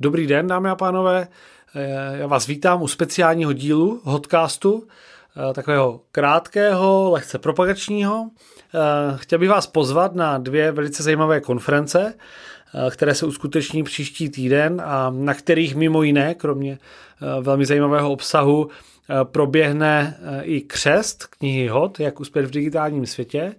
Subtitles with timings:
[0.00, 1.28] Dobrý den, dámy a pánové.
[1.74, 4.86] Eh, já vás vítám u speciálního dílu Hotcastu,
[5.50, 8.30] eh, takového krátkého, lehce propagačního.
[8.74, 8.78] Eh,
[9.16, 12.14] chtěl bych vás pozvat na dvě velice zajímavé konference,
[12.90, 16.78] které se uskuteční příští týden a na kterých mimo jiné, kromě
[17.40, 18.68] velmi zajímavého obsahu,
[19.22, 23.54] proběhne i křest knihy Hot, jak uspět v digitálním světě.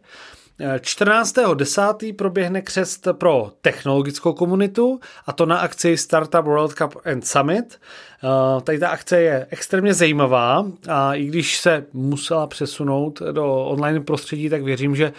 [0.59, 2.15] 14.10.
[2.15, 7.79] proběhne křest pro technologickou komunitu a to na akci Startup World Cup and Summit.
[8.23, 13.99] Eh, tady ta akce je extrémně zajímavá a i když se musela přesunout do online
[13.99, 15.13] prostředí, tak věřím, že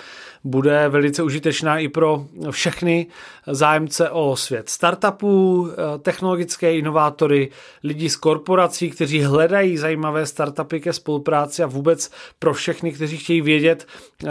[0.45, 3.07] bude velice užitečná i pro všechny
[3.47, 7.51] zájemce o svět startupů, eh, technologické inovátory,
[7.85, 13.41] lidi z korporací, kteří hledají zajímavé startupy ke spolupráci a vůbec pro všechny, kteří chtějí
[13.41, 13.87] vědět,
[14.25, 14.29] eh,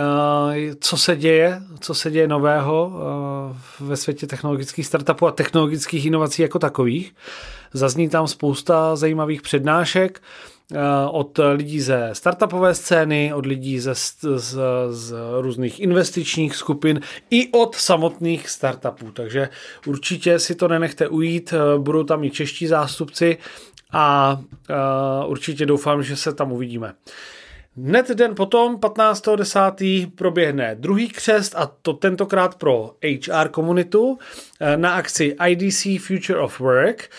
[0.96, 2.92] co se děje, co se děje nového
[3.80, 7.16] ve světě technologických startupů a technologických inovací jako takových.
[7.74, 10.22] Zazní tam spousta zajímavých přednášek
[10.74, 10.78] eh,
[11.12, 14.26] od lidí ze startupové scény, od lidí ze, z,
[14.90, 19.12] z různých investičních skupin i od samotných startupů.
[19.12, 19.50] Takže
[19.86, 23.38] určitě si to nenechte ujít, eh, budou tam i čeští zástupci
[23.92, 24.40] a
[25.26, 26.94] určitě doufám, že se tam uvidíme.
[27.78, 30.12] Hned den potom, 15.10.
[30.16, 34.18] proběhne druhý křest a to tentokrát pro HR komunitu
[34.76, 37.10] na akci IDC Future of Work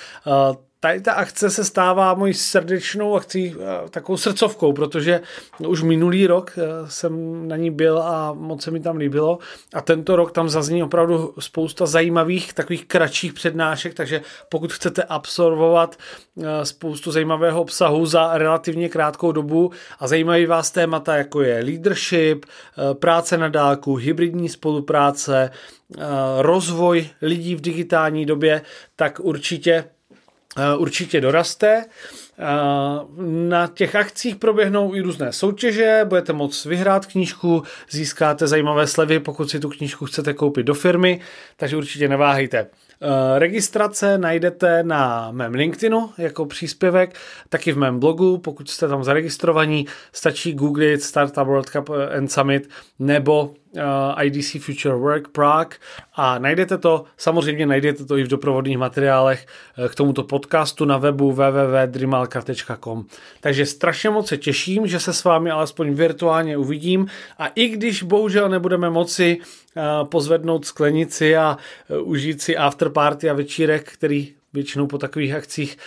[0.86, 5.20] tady ta akce se stává mojí srdečnou akcí, eh, takovou srdcovkou, protože
[5.68, 9.38] už minulý rok eh, jsem na ní byl a moc se mi tam líbilo.
[9.74, 15.96] A tento rok tam zazní opravdu spousta zajímavých takových kratších přednášek, takže pokud chcete absorbovat
[15.96, 22.46] eh, spoustu zajímavého obsahu za relativně krátkou dobu a zajímají vás témata, jako je leadership,
[22.92, 25.50] práce na dálku, hybridní spolupráce,
[26.38, 28.62] rozvoj lidí v digitální době,
[28.96, 29.84] tak určitě
[30.78, 31.84] určitě doraste.
[32.38, 32.44] Eh,
[33.48, 39.50] na těch akcích proběhnou i různé soutěže, budete moct vyhrát knížku, získáte zajímavé slevy, pokud
[39.50, 41.20] si tu knížku chcete koupit do firmy,
[41.56, 42.58] takže určitě neváhejte.
[42.58, 47.14] Eh, registrace najdete na mém LinkedInu jako příspěvek,
[47.48, 52.68] taky v mém blogu, pokud jste tam zaregistrovaní, stačí googlit Startup World Cup and Summit
[52.98, 53.54] nebo
[54.22, 55.76] IDC Future Work Prague
[56.14, 59.46] a najdete to, samozřejmě najdete to i v doprovodných materiálech
[59.78, 63.04] uh, k tomuto podcastu na webu www.dreamalka.com.
[63.40, 67.06] Takže strašně moc se těším, že se s vámi alespoň virtuálně uvidím
[67.38, 71.58] a i když bohužel nebudeme moci uh, pozvednout sklenici a
[72.02, 75.78] užít si afterparty a večírek, který většinou po takových akcích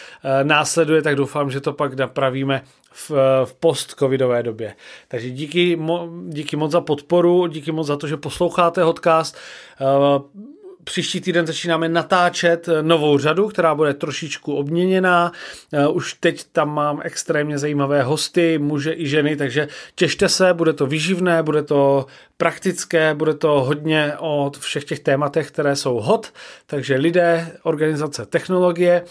[0.43, 3.11] následuje, tak doufám, že to pak napravíme v,
[3.45, 4.75] v post-covidové době.
[5.07, 9.37] Takže díky, mo, díky moc za podporu, díky moc za to, že posloucháte podcast.
[10.89, 15.31] Příští týden začínáme natáčet novou řadu, která bude trošičku obměněná.
[15.87, 20.73] Uh, už teď tam mám extrémně zajímavé hosty, muže i ženy, takže těšte se, bude
[20.73, 22.05] to výživné, bude to
[22.37, 26.33] praktické, bude to hodně o všech těch tématech, které jsou hot,
[26.65, 29.03] takže lidé, organizace, technologie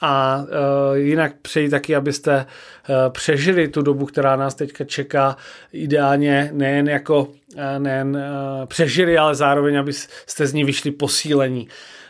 [0.00, 2.46] a uh, jinak přeji taky, abyste
[2.88, 5.36] uh, přežili tu dobu, která nás teďka čeká,
[5.72, 7.28] ideálně nejen jako uh,
[7.78, 11.68] nejen uh, přežili, ale zároveň, abyste z ní vyšli posílení.
[11.68, 12.05] Eh,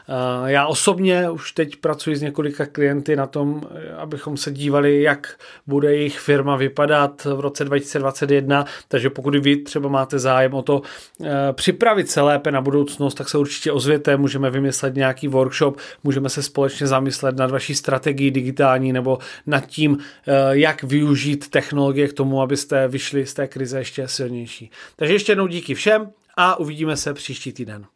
[0.47, 5.37] já osobně už teď pracuji s několika klienty na tom, eh, abychom se dívali, jak
[5.67, 10.83] bude jejich firma vypadat v roce 2021, takže pokud vy třeba máte zájem o to
[11.25, 16.29] eh, připravit se lépe na budoucnost, tak se určitě ozvěte, můžeme vymyslet nějaký workshop, můžeme
[16.29, 19.99] se společně zamyslet nad vaší strategii digitální nebo nad tím,
[20.51, 24.71] jak využít technologie k tomu, abyste vyšli z té krize ještě silnější.
[24.97, 27.87] Takže ještě jednou díky všem a uvidíme se příští týden.